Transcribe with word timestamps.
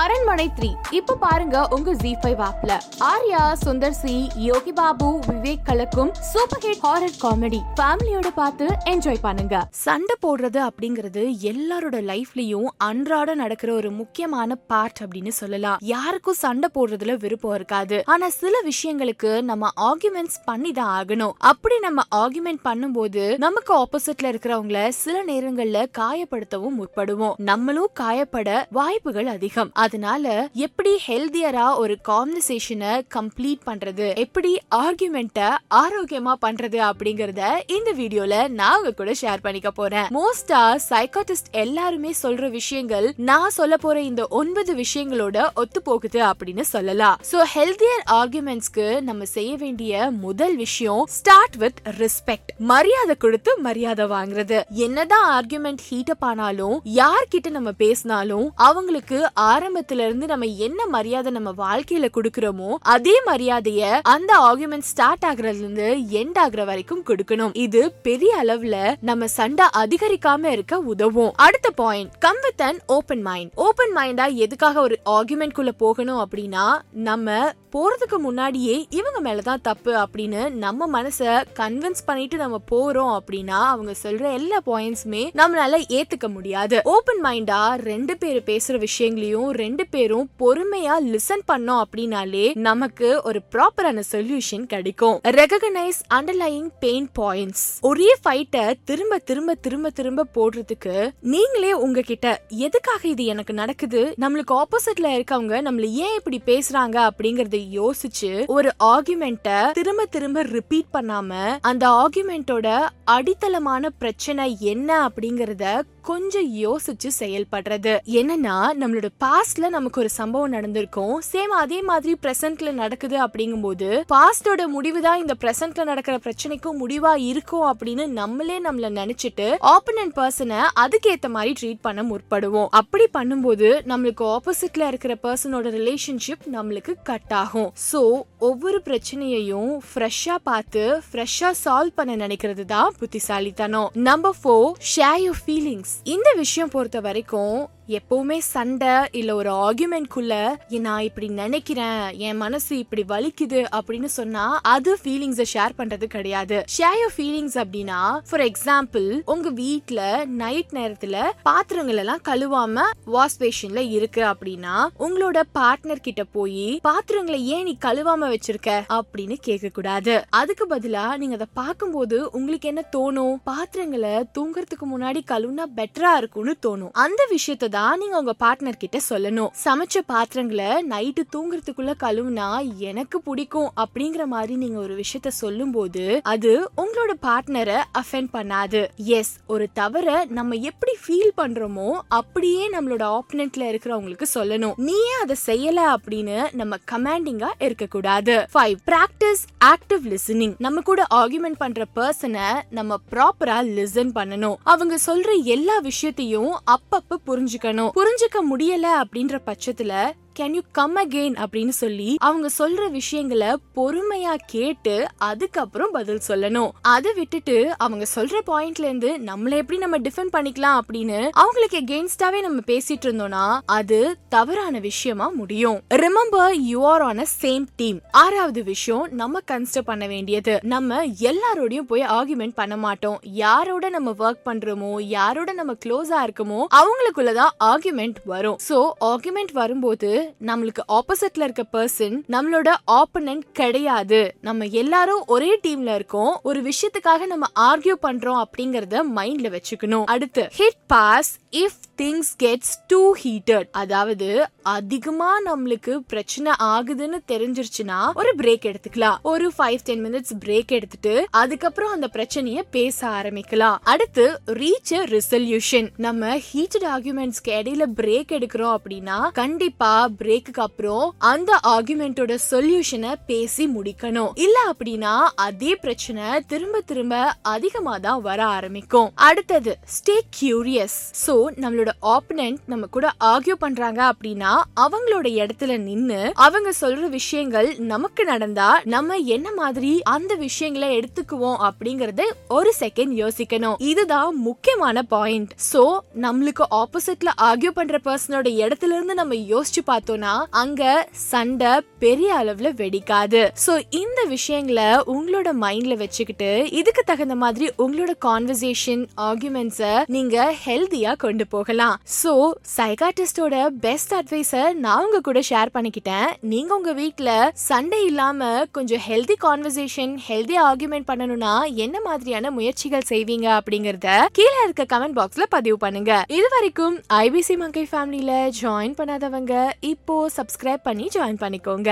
அரண்மனை 0.00 0.46
த்ரீ. 0.56 0.68
இப்ப 0.98 1.14
பாருங்க 1.24 1.56
உங்க 1.74 1.90
ஜி 2.02 2.10
ஃபைவ் 2.22 2.40
ஆப்ல 2.46 2.72
ஆர்யா 3.10 3.42
சுந்தர் 3.64 3.96
சி 3.98 4.14
யோகி 4.46 4.72
பாபு 4.78 5.08
விவேக் 5.26 5.62
கலக்கும் 5.68 6.10
சூப்பர் 6.30 6.64
ஹிட் 6.64 6.80
ஹாரர் 6.86 7.14
காமெடி 7.24 7.60
ஃபேமிலியோட 7.80 8.30
பார்த்து 8.38 8.66
என்ஜாய் 8.92 9.20
பண்ணுங்க. 9.26 9.58
சண்டை 9.84 10.14
போடுறது 10.24 10.60
அப்படிங்கிறது 10.68 11.22
எல்லாரோட 11.50 11.98
லைஃப்லயும் 12.10 12.66
அன்றாட 12.88 13.34
நடக்கிற 13.42 13.72
ஒரு 13.74 13.90
முக்கியமான 14.00 14.56
பார்ட் 14.72 15.02
அப்படின்னு 15.04 15.34
சொல்லலாம். 15.40 15.78
யாருக்கும் 15.92 16.38
சண்டை 16.44 16.70
போடுறதுல 16.78 17.16
விருப்பம் 17.26 17.54
இருக்காது. 17.54 17.98
ஆனா 18.14 18.28
சில 18.40 18.54
விஷயங்களுக்கு 18.70 19.42
நம்ம 19.50 19.70
ஆர்குமெண்ட்ஸ் 19.90 20.40
பண்ணி 20.50 20.72
தான் 20.80 20.92
ஆகணும். 20.98 21.36
அப்படி 21.52 21.78
நம்ம 21.78 22.02
ஆர்குமெண்ட் 22.22 22.64
பண்ணும்போது 22.68 23.38
நமக்கு 23.46 23.74
ஆப்போசிட்ல 23.82 24.34
இருக்கிறவங்கள 24.34 24.88
சில 25.04 25.16
நேரங்கள்ல 25.32 25.86
காயப்படுத்தவும் 26.00 26.78
முற்படுவோம். 26.80 27.38
நம்மளும் 27.52 27.90
காயப்பட 28.00 28.50
வாய்ப்புகள் 28.80 29.32
அதிகம். 29.36 29.72
அதனால 29.84 30.24
எப்படி 30.66 30.92
ஹெல்தியரா 31.06 31.64
ஒரு 31.82 31.94
கான்வர்சேஷனை 32.08 32.92
கம்ப்ளீட் 33.14 33.62
பண்றது? 33.68 34.06
எப்படி 34.24 34.52
ஆர்குமெண்ட்டை 34.82 35.48
ஆரோக்கியமா 35.80 36.34
பண்றது 36.44 36.78
அப்படிங்கறத 36.88 37.42
இந்த 37.76 37.90
வீடியோல 38.00 38.34
நான் 38.58 38.76
உங்க 38.78 38.92
கூட 39.00 39.12
ஷேர் 39.22 39.42
பண்ணிக்க 39.46 39.70
போறேன். 39.70 40.08
மோஸ்டா 40.16 40.60
சைக்காட்டிஸ்ட் 40.90 41.50
எல்லாருமே 41.64 42.10
சொல்ற 42.22 42.50
விஷயங்கள் 42.50 43.08
நான் 43.30 43.56
சொல்ல 43.58 43.76
போற 43.84 43.96
இந்த 44.10 44.24
ஒன்பது 44.40 44.74
விஷயங்களோட 44.82 45.38
ஒத்து 45.62 45.82
போகுது 45.88 46.20
அப்படின்னு 46.30 46.66
சொல்லலாம். 46.74 47.18
சோ 47.32 47.40
ஹெல்தியர் 47.54 48.04
ஆர்குமெண்ட்ஸ்க்கு 48.20 48.86
நம்ம 49.08 49.28
செய்ய 49.36 49.52
வேண்டிய 49.64 50.10
முதல் 50.26 50.56
விஷயம் 50.64 51.02
ஸ்டார்ட் 51.18 51.58
வித் 51.64 51.82
ரெஸ்பெக்ட் 52.00 52.54
மரியாதை 52.72 53.16
கொடுத்து 53.26 53.50
மரியாதை 53.68 54.06
வாங்குறது. 54.16 54.60
என்னதான் 54.86 55.28
ஆர்குமெண்ட் 55.36 55.84
ஹீட்டப் 55.90 56.26
ஆனாலும் 56.30 56.76
யார்கிட்ட 57.02 57.54
நம்ம 57.58 57.72
பேசினாலும் 57.84 58.48
அவங்களுக்கு 58.68 59.20
ஆரம்ப 59.50 59.73
ஆரம்பத்துல 59.74 60.04
இருந்து 60.06 60.26
நம்ம 60.26 60.46
என்ன 60.66 60.86
மரியாதை 60.86 61.32
நம்ம 61.32 61.52
வாழ்க்கையில 61.62 62.08
கொடுக்கறோமோ 62.16 62.74
அதே 62.80 63.14
மரியாதைய 63.26 63.98
அந்த 64.02 64.32
ஆர்குமெண்ட் 64.38 64.86
ஸ்டார்ட் 64.90 65.24
ஆகுறதுல 65.26 65.62
இருந்து 65.62 65.96
எண்ட் 66.10 66.38
ஆகுற 66.44 66.64
வரைக்கும் 66.64 67.04
கொடுக்கணும். 67.04 67.50
இது 67.52 67.92
பெரிய 68.02 68.32
அளவுல 68.42 68.94
நம்ம 69.00 69.26
சண்டை 69.26 69.66
அதிகரிக்காம 69.76 70.44
இருக்க 70.44 70.78
உதவும். 70.92 71.32
அடுத்த 71.36 71.70
point 71.70 72.12
come 72.18 72.40
with 72.42 72.62
an 72.62 72.80
open 72.86 73.22
mind 73.22 73.52
open 73.54 73.96
மைண்டா 73.96 74.34
எதுக்காக 74.34 74.80
ஒரு 74.80 74.98
ஆர்குமெண்ட் 75.06 75.52
குள்ள 75.52 75.72
போகணும் 75.72 76.28
அப்படின்னா 76.28 76.66
நம்ம 76.92 77.52
போறதுக்கு 77.74 78.16
முன்னாடியே 78.18 78.86
இவங்க 78.90 79.20
மேலதான் 79.22 79.62
தப்பு 79.62 79.92
அப்படின்னு 79.92 80.50
நம்ம 80.50 81.02
மனச 81.02 81.42
கன்வின்ஸ் 81.58 82.04
பண்ணிட்டு 82.06 82.36
நம்ம 82.36 82.60
போறோம் 82.70 83.12
அப்படின்னா 83.18 83.60
அவங்க 83.72 83.94
சொல்ற 84.02 84.32
எல்லா 84.32 84.58
பாயிண்ட்ஸுமே 84.66 85.22
நம்மளால 85.40 85.80
ஏத்துக்க 85.96 86.28
முடியாது. 86.28 86.80
ஓபன் 86.84 87.22
மைண்டா 87.22 87.60
ரெண்டு 87.74 88.16
பேர் 88.16 88.42
பேசுற 88.46 88.78
விஷயங்களையும் 88.78 89.50
ரெண்டு 89.64 89.86
பேரும் 89.94 90.26
பொறுமையா 90.42 90.94
லிசன் 91.12 91.44
பண்ணோம் 91.50 91.82
அப்படின்னாலே 91.84 92.46
நமக்கு 92.68 93.08
ஒரு 93.22 93.40
ப்ராப்பரான 93.52 94.02
சொல்யூஷன் 94.12 94.66
கிடைக்கும். 94.72 95.16
ரெகனைஸ் 95.40 96.00
அண்டர்லைங் 96.14 96.68
பெயின் 96.84 97.08
பாயிண்ட்ஸ் 97.18 97.64
ஒரே 97.90 98.10
ஃபைட்டை 98.22 98.64
திரும்ப 98.90 99.18
திரும்ப 99.30 99.54
திரும்ப 99.64 99.90
திரும்ப 99.98 100.26
போடுறதுக்கு 100.36 100.96
நீங்களே 101.32 101.72
உங்ககிட்ட 101.84 102.26
எதுக்காக 102.66 103.02
இது 103.12 103.24
எனக்கு 103.32 103.52
நடக்குது? 103.62 104.02
நம்மளுக்கு 104.22 104.54
ஆப்போசிட்ல 104.62 105.12
இருக்கவங்க 105.16 105.54
நம்மள 105.66 105.86
ஏன் 106.04 106.16
இப்படி 106.18 106.38
பேசுறாங்க 106.46 106.96
அப்படிங்கறத 107.08 107.60
யோசிச்சு 107.78 108.30
ஒரு 108.56 108.70
ஆர்குமெண்ட்ட 108.92 109.50
திரும்ப 109.78 110.06
திரும்ப 110.16 110.42
ரிப்பீட் 110.56 110.92
பண்ணாம 110.96 111.30
அந்த 111.70 111.84
ஆர்குமெண்டோட 112.02 112.68
அடித்தளமான 113.14 113.90
பிரச்சனை 114.02 114.44
என்ன 114.72 114.90
அப்படிங்கறத 115.08 115.64
கொஞ்சம் 116.08 116.48
யோசிச்சு 116.64 117.10
செயல்படுறது. 117.18 117.92
என்னன்னா 118.20 118.56
நம்மளோட 118.80 119.08
பாஸ்ட்ல 119.24 119.68
நமக்கு 119.76 120.00
ஒரு 120.02 120.10
சம்பவம் 120.18 120.54
நடந்திருக்கும். 120.56 121.14
சேம் 121.32 121.52
அதே 121.62 121.78
மாதிரி 121.90 122.14
பிரசன்ட்ல 122.24 122.72
நடக்குது 122.80 123.16
அப்படிங்கும்போது 123.26 123.88
பாஸ்டோட 124.14 124.62
முடிவு 124.74 125.00
தான் 125.06 125.20
இந்த 125.22 125.34
பிரசன்ட்ல 125.42 125.84
நடக்கிற 125.90 126.16
பிரச்சனைக்கும் 126.26 126.78
முடிவா 126.82 127.12
இருக்கும் 127.30 127.66
அப்படின்னு 127.70 128.06
நம்மளே 128.20 128.58
நம்மள 128.66 128.90
நினைச்சிட்டு 129.00 129.46
ஆப்போனன்ட் 129.74 130.16
பர்சனை 130.20 130.60
அதுக்கேத்த 130.84 131.30
மாதிரி 131.36 131.54
ட்ரீட் 131.60 131.82
பண்ண 131.86 132.02
முற்படுவோம். 132.10 132.68
அப்படி 132.80 133.06
பண்ணும்போது 133.18 133.70
நம்மளுக்கு 133.92 134.26
ஆப்போசிட்ல 134.36 134.88
இருக்கிற 134.92 135.16
பர்சனோட 135.24 135.72
ரிலேஷன்ஷிப் 135.78 136.44
நம்மளுக்கு 136.56 136.94
கட் 137.10 137.34
ஆகும். 137.42 137.70
சோ 137.90 138.02
ஒவ்வொரு 138.48 138.80
பிரச்சனையையும் 138.88 139.72
ஃப்ரெஷ்ஷா 139.90 140.38
பார்த்து 140.50 140.84
ஃப்ரெஷ்ஷா 141.08 141.52
சால்வ் 141.64 141.98
பண்ண 141.98 142.12
நினைக்கிறது 142.26 142.66
தான் 142.74 142.94
புத்திசாலித்தனம். 143.00 143.90
Number 144.10 144.38
four 144.42 144.70
share 144.94 145.20
your 145.26 145.42
feelings 145.46 145.93
இந்த 146.04 146.28
விஷயம் 146.36 146.70
பொறுத்த 146.70 147.00
வரைக்கும் 147.00 147.56
எப்பவுமே 147.88 148.38
சண்டை 148.38 148.88
இல்ல 149.10 149.34
ஒரு 149.34 149.50
ஆர்குமெண்ட்குள்ள 149.52 150.54
நான் 150.80 151.02
இப்படி 151.02 151.28
நினைக்கிறேன் 151.28 152.18
என் 152.18 152.36
மனசு 152.36 152.78
இப்படி 152.78 153.04
வலிக்குது 153.08 153.64
அப்படின்னு 153.76 154.04
சொன்னா 154.04 154.58
அது 154.62 154.98
ஃபீலிங்ஸ 155.02 155.44
ஷேர் 155.54 155.74
பண்றது 155.78 156.04
கிடையாது. 156.04 156.64
ஷேர் 156.78 156.98
யோர் 157.00 157.14
ஃபீலிங்ஸ் 157.16 157.64
அப்படின்னா 157.64 158.18
ஃபார் 158.30 158.40
எக்ஸாம்பிள் 158.40 159.20
உங்க 159.24 159.50
வீட்ல 159.50 160.24
நைட் 160.24 160.70
நேரத்துல 160.72 161.22
பாத்திரங்கள் 161.42 161.96
எல்லாம் 161.96 162.20
கழுவாம 162.24 162.80
வாஷ் 163.04 163.40
பேஷன்ல 163.40 163.90
இருக்கு 163.90 164.22
அப்படின்னா 164.22 164.86
உங்களோட 164.98 165.42
பார்ட்னர் 165.54 166.04
கிட்ட 166.06 166.24
போய் 166.24 166.78
பாத்திரங்களை 166.82 167.46
ஏன் 167.46 167.62
நீ 167.62 167.76
கழுவாம 167.84 168.34
வச்சிருக்க? 168.34 168.82
அப்படின்னு 168.88 169.36
கேட்க 169.40 169.68
கூடாது 169.68 170.24
அதுக்கு 170.30 170.66
பதிலா 170.66 171.16
நீங்க 171.16 171.34
அதை 171.34 171.46
பார்க்கும்போது 171.54 172.30
உங்களுக்கு 172.30 172.68
என்ன 172.68 172.84
தோணும்? 172.96 173.36
பாத்திரங்களை 173.44 174.10
தூங்குறதுக்கு 174.10 174.86
முன்னாடி 174.96 175.20
கழுவுனா 175.30 175.64
பெட்டரா 175.76 176.16
இருக்கும்னு 176.16 176.56
தோணும். 176.66 176.90
அந்த 176.92 177.26
விஷயத்தை 177.30 177.68
தான் 177.76 177.98
நீங்க 178.02 178.16
உங்க 178.22 178.34
பார்ட்னர் 178.42 178.80
கிட்ட 178.82 178.98
சொல்லணும். 179.10 179.52
சமைச்ச 179.64 180.02
பாத்திரங்களை 180.12 180.70
நைட்டு 180.92 181.22
தூங்குறதுக்குள்ள 181.34 181.92
கழுவுனா 182.04 182.48
எனக்கு 182.90 183.16
பிடிக்கும் 183.28 183.70
அப்படிங்கிற 183.82 184.24
மாதிரி 184.34 184.54
நீங்க 184.62 184.78
ஒரு 184.86 184.94
விஷயத்த 185.02 185.30
சொல்லும் 185.42 185.72
போது 185.76 186.04
அது 186.32 186.52
உங்களோட 186.82 187.12
பார்ட்னரை 187.26 187.78
அஃபெண்ட் 188.00 188.30
பண்ணாது. 188.36 188.80
எஸ் 189.18 189.32
ஒரு 189.54 189.66
தவற 189.80 190.08
நம்ம 190.38 190.58
எப்படி 190.70 190.94
ஃபீல் 191.02 191.32
பண்றோமோ 191.40 191.88
அப்படியே 192.18 192.64
நம்மளோட 192.74 193.04
ஆப்பனண்ட்ல 193.18 193.68
இருக்கிறவங்களுக்கு 193.72 194.28
சொல்லணும். 194.36 194.76
நீயே 194.88 195.14
அதை 195.22 195.36
செய்யல 195.48 195.80
அப்படின்னு 195.94 196.36
நம்ம 196.60 196.78
கமாண்டிங்கா 196.92 197.50
இருக்க 197.66 197.86
கூடாது 197.94 198.36
ஃபைவ் 198.54 198.76
பிராக்டிஸ் 198.90 199.44
ஆக்டிவ் 199.72 200.04
லிசனிங் 200.12 200.54
நம்ம 200.66 200.82
கூட 200.90 201.02
ஆர்குமெண்ட் 201.20 201.60
பண்ற 201.62 201.86
பர்சனை 201.98 202.48
நம்ம 202.78 202.98
ப்ராப்பரா 203.12 203.58
லிசன் 203.76 204.12
பண்ணணும். 204.18 204.56
அவங்க 204.72 204.94
சொல்ற 205.06 205.30
எல்லா 205.54 205.76
விஷயத்தையும் 205.88 206.52
அப்பப்ப 206.74 207.18
புரிஞ்சுக்கணும் 207.64 207.92
புரிஞ்சுக்க 207.96 208.38
முடியல 208.50 208.86
அப்படின்ற 209.02 209.36
பட்சத்துல 209.46 209.92
கேன் 210.38 210.52
யூ 210.52 210.60
கம் 210.72 210.96
அகெயின் 210.96 211.44
அப்படின்னு 211.44 211.68
சொல்லி 211.68 212.16
அவங்க 212.18 212.48
சொல்ற 212.58 212.90
விஷயங்களை 212.90 213.56
பொறுமையா 213.76 214.34
கேட்டு 214.46 215.06
அதுக்கப்புறம் 215.16 215.90
பதில் 215.90 216.20
சொல்லணும். 216.28 216.70
அதை 216.82 217.12
விட்டுட்டு 217.12 217.74
அவங்க 217.78 218.06
சொல்ற 218.14 218.40
பாயிண்ட்ல 218.46 218.84
இருந்து 218.88 219.18
நம்மள 219.26 219.50
எப்படி 219.50 219.78
நம்ம 219.78 219.98
டிஃபெண்ட் 219.98 220.32
பண்ணிக்கலாம் 220.32 220.80
அப்படின்னு 220.80 221.28
அவங்களுக்கு 221.30 221.78
எகெயின்ஸ்டாவே 221.78 222.40
நம்ம 222.40 222.60
பேசிட்டு 222.66 223.04
இருந்தோம்னா 223.04 223.58
அது 223.66 224.16
தவறான 224.28 224.78
விஷயமா 224.78 225.28
முடியும். 225.28 225.80
Remember 225.94 226.52
you 226.52 226.84
are 226.84 227.02
on 227.02 227.18
a 227.18 227.26
same 227.42 227.66
team 227.76 228.00
ஆறாவது 228.10 228.64
விஷயம் 228.64 229.08
நம்ம 229.10 229.40
கன்சிடர் 229.50 229.88
பண்ண 229.92 230.06
வேண்டியது. 230.06 230.58
நம்ம 230.62 231.04
எல்லாரோடையும் 231.06 231.88
போய் 231.92 232.02
ஆர்குமெண்ட் 232.02 232.52
பண்ண 232.54 232.76
மாட்டோம். 232.76 233.20
யாரோட 233.22 233.88
நம்ம 233.88 234.14
ஒர்க் 234.18 234.44
பண்றோமோ 234.44 235.00
யாரோட 235.00 235.52
நம்ம 235.52 235.72
க்ளோஸா 235.86 236.26
இருக்கமோ 236.26 236.64
அவங்களுக்குள்ளதான் 236.80 237.50
ஆர்குமெண்ட் 237.64 238.16
வரும். 238.24 238.58
சோ 238.68 238.90
ஆர்குமெண்ட் 239.00 239.52
வரும்போது 239.52 240.23
நம்மளுக்கு 240.46 240.82
ஆப்போசிட்ல 240.88 241.42
இருக்க 241.42 241.64
பர்சன் 241.72 242.22
நம்மளோட 242.28 242.68
ஆப்பனன்ட் 242.92 243.42
கிடையாது. 243.52 244.34
நம்ம 244.40 244.64
எல்லாரும் 244.64 245.22
ஒரே 245.26 245.58
டீம்ல 245.58 245.94
இருக்கோம். 245.94 246.40
ஒரு 246.42 246.62
விஷயத்துக்காக 246.62 247.26
நம்ம 247.26 247.46
ஆர்கியூ 247.60 247.94
பண்றோம் 248.02 248.42
அப்படிங்கறத 248.42 249.02
மைண்ட்ல 249.16 249.56
வச்சுக்கணும். 249.56 250.04
அடுத்து 250.04 250.50
hit 250.58 250.80
pause 250.86 251.36
if 251.50 251.82
things 252.02 252.32
gets 252.42 252.74
too 252.86 253.14
heated 253.24 253.68
அதாவது 253.70 254.48
அதிகமா 254.62 255.36
நம்மளுக்கு 255.46 255.96
பிரச்சனை 255.96 256.52
ஆகுதுன்னு 256.58 257.18
தெரிஞ்சிருச்சுன்னா 257.28 258.12
ஒரு 258.14 258.32
பிரேக் 258.36 258.74
எடுத்துக்கலாம். 258.74 259.16
ஒரு 259.22 259.52
ஃபைவ் 259.58 259.78
டென் 259.84 260.04
மினிட்ஸ் 260.04 260.44
பிரேக் 260.44 260.66
எடுத்துட்டு 260.66 261.26
அதுக்கப்புறம் 261.30 261.90
அந்த 261.90 262.08
பிரச்சனைய 262.12 262.62
பேச 262.70 263.08
ஆரம்பிக்கலாம். 263.08 263.76
அடுத்து 263.82 264.40
ரீச் 264.46 264.90
ரெசல்யூஷன் 264.90 265.88
நம்ம 265.96 266.36
ஹீட்டட் 266.36 266.86
ஆர்குமெண்ட்ஸ்க்கு 266.94 267.48
இடையில 267.48 267.82
பிரேக் 267.96 268.32
எடுக்கிறோம் 268.32 268.76
அப்படின்னா 268.76 269.32
கண்டிப்பா 269.32 270.08
பிரேக்குக்கு 270.20 270.62
அப்புறம் 270.66 271.14
அந்த 271.18 271.60
ஆர்குமெண்டோட 271.66 272.32
சொல்யூஷனை 272.50 273.12
பேசி 273.26 273.66
முடிக்கணும். 273.76 274.30
இல்ல 274.34 274.58
அப்படின்னா 274.70 275.14
அதே 275.46 275.72
பிரச்சனை 275.76 276.24
திரும்ப 276.46 276.80
திரும்ப 276.80 277.14
அதிகமா 277.42 277.94
தான் 277.98 278.22
வர 278.22 278.40
ஆரம்பிக்கும். 278.56 279.10
அடுத்தது 279.14 279.72
ஸ்டே 279.94 280.16
கியூரியஸ் 280.38 280.98
சோ 281.26 281.34
நம்மளோட 281.62 281.90
ஆப்பனண்ட் 282.14 282.58
நம்ம 282.66 282.86
கூட 282.86 283.06
ஆர்கியூ 283.24 283.56
பண்றாங்க 283.64 284.00
அப்படின்னா 284.12 284.52
அவங்களோட 284.84 285.26
இடத்துல 285.40 285.78
நின்னு 285.78 286.20
அவங்க 286.34 286.72
சொல்ற 286.80 287.08
விஷயங்கள் 287.08 287.68
நமக்கு 287.92 288.24
நடந்தா 288.24 288.68
நம்ம 288.94 289.16
என்ன 289.36 289.48
மாதிரி 289.52 289.92
அந்த 290.14 290.32
விஷயங்களை 290.34 290.88
எடுத்துக்குவோம் 290.98 291.60
அப்படிங்கறத 291.68 292.22
ஒரு 292.48 292.70
செகண்ட் 292.80 293.14
யோசிக்கணும். 293.22 293.76
இதுதான் 293.78 294.36
முக்கியமான 294.48 295.02
பாயிண்ட் 295.02 295.52
சோ 295.72 295.82
நம்மளுக்கு 296.24 296.64
ஆப்போசிட்ல 296.80 297.30
ஆர்கியூ 297.48 297.72
பண்ற 297.78 297.98
பர்சனோட 298.04 298.48
இடத்துல 298.62 298.94
இருந்து 298.96 299.14
நம்ம 299.14 299.34
யோசிச்சு 299.52 299.82
பார்த்தோம்னா 300.04 300.32
அங்க 300.62 300.82
சண்டை 301.30 301.70
பெரிய 302.02 302.30
அளவுல 302.40 302.68
வெடிக்காது. 302.80 303.40
சோ 303.64 303.72
இந்த 304.00 304.20
விஷயங்களை 304.32 304.88
உங்களோட 305.12 305.48
மைண்ட்ல 305.62 305.94
வச்சுக்கிட்டு 306.02 306.50
இதுக்கு 306.80 307.02
தகுந்த 307.10 307.34
மாதிரி 307.42 307.66
உங்களோட 307.84 308.12
கான்வர்சேஷன் 308.26 309.04
ஆர்குமெண்ட்ஸ 309.28 309.92
நீங்க 310.14 310.36
ஹெல்தியா 310.64 311.12
கொண்டு 311.24 311.44
போகலாம். 311.54 311.96
சோ 312.20 312.32
சைக்காட்டிஸ்டோட 312.76 313.54
பெஸ்ட் 313.86 314.14
அட்வைஸ 314.18 314.52
நான் 314.84 315.04
உங்க 315.06 315.20
கூட 315.28 315.42
ஷேர் 315.50 315.74
பண்ணிக்கிட்டேன். 315.76 316.28
நீங்க 316.52 316.70
உங்க 316.78 316.92
வீட்ல 317.00 317.30
சண்டை 317.68 318.00
இல்லாம 318.10 318.50
கொஞ்சம் 318.78 319.02
ஹெல்தி 319.08 319.38
கான்வர்சேஷன் 319.46 320.14
ஹெல்தி 320.28 320.58
ஆர்குமெண்ட் 320.68 321.08
பண்ணணும்னா 321.12 321.54
என்ன 321.86 321.96
மாதிரியான 322.08 322.52
முயற்சிகள் 322.58 323.08
செய்வீங்க 323.12 323.48
அப்படிங்கறத 323.58 324.10
கீழே 324.40 324.60
இருக்க 324.66 324.86
கமெண்ட் 324.94 325.18
பாக்ஸ்ல 325.20 325.46
பதிவு 325.56 325.78
பண்ணுங்க. 325.86 326.12
இது 326.38 326.48
வரைக்கும் 326.56 326.98
ஐபிசி 327.24 327.56
மங்கை 327.64 327.86
ஃபேமிலியில 327.92 328.32
ஜாயின் 328.60 328.98
பண்ணாதவங்க 329.00 329.52
இப்போ 329.94 330.14
சப்ஸ்கிரைப் 330.36 330.86
பண்ணி 330.88 331.06
ஜாயின் 331.14 331.40
பண்ணிக்கோங்க. 331.44 331.90